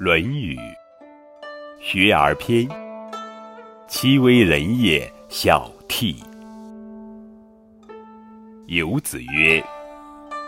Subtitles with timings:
[0.04, 0.56] 《论语·
[1.80, 2.66] 学而篇》：
[3.86, 6.16] 其为人也，孝悌。
[8.66, 9.64] 有子曰：“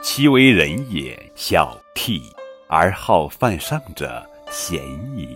[0.02, 2.20] 其为人也，孝悌，
[2.68, 4.20] 而好犯上者，
[4.50, 4.82] 贤
[5.16, 5.28] 矣；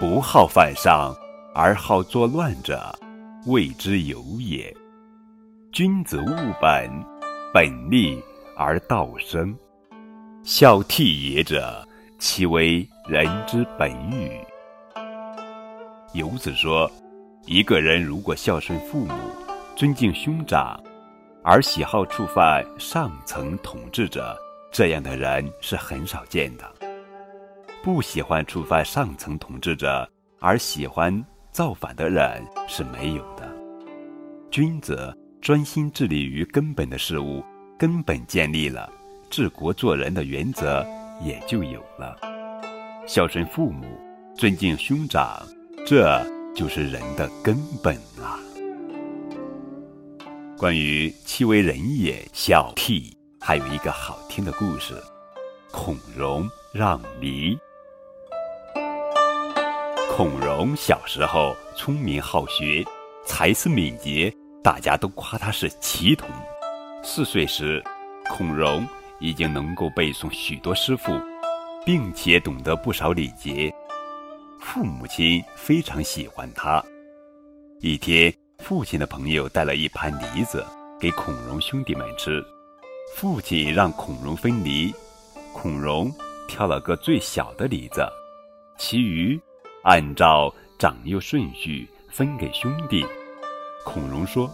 [0.00, 1.14] 不好犯上，
[1.54, 2.98] 而好作乱者，
[3.46, 4.74] 谓之有也。
[5.70, 6.90] 君子务本，
[7.52, 8.18] 本立
[8.56, 9.54] 而道生。
[10.42, 11.86] 孝悌也者，
[12.22, 14.30] 其为？”人之本与。
[16.12, 16.88] 游子说
[17.46, 19.12] ：“一个人如果孝顺父母、
[19.74, 20.80] 尊敬兄长，
[21.42, 24.38] 而喜好触犯上层统治者，
[24.70, 26.64] 这样的人是很少见的；
[27.82, 30.08] 不喜欢触犯上层统治者，
[30.38, 31.12] 而喜欢
[31.50, 33.52] 造反的人是没有的。
[34.48, 37.44] 君子专心致力于根本的事物，
[37.76, 38.88] 根本建立了，
[39.28, 40.86] 治国做人的原则
[41.24, 42.16] 也就有了。”
[43.06, 43.84] 孝顺父母，
[44.36, 45.42] 尊敬兄长，
[45.86, 46.24] 这
[46.54, 48.38] 就是人的根本啊。
[50.56, 54.94] 关于其为人也，孝悌，还有一个好听的故事：
[55.72, 57.58] 孔融让梨。
[60.14, 62.84] 孔融小时候聪明好学，
[63.26, 66.28] 才思敏捷，大家都夸他是奇童。
[67.02, 67.82] 四岁时，
[68.28, 68.86] 孔融
[69.22, 71.12] 已经能够背诵许多诗赋。
[71.84, 73.72] 并且懂得不少礼节，
[74.60, 76.82] 父母亲非常喜欢他。
[77.80, 80.64] 一天，父亲的朋友带了一盘梨子
[81.00, 82.40] 给孔融兄弟们吃，
[83.16, 84.94] 父亲让孔融分梨，
[85.52, 86.08] 孔融
[86.46, 88.06] 挑了个最小的梨子，
[88.78, 89.38] 其余
[89.82, 93.04] 按照长幼顺序分给兄弟。
[93.84, 94.48] 孔融说：“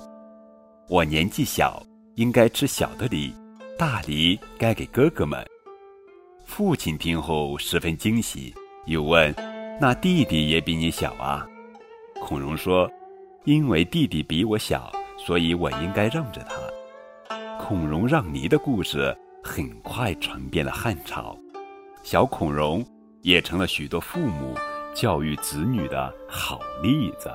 [0.89, 1.83] 我年纪小，
[2.15, 3.31] 应该吃小的梨，
[3.79, 5.43] 大梨该给哥哥们。”
[6.45, 8.53] 父亲听后十分惊喜，
[8.87, 9.33] 又问
[9.81, 11.47] ：“那弟弟也比你小啊？”
[12.21, 12.91] 孔融说
[13.47, 21.39] ：“因为弟弟比我小，所以我应该让着他。”孔融让梨的故事很快传遍了汉朝，
[22.03, 22.85] 小孔融
[23.23, 24.57] 也成了许多父母
[24.95, 27.31] 教育子女的好例子。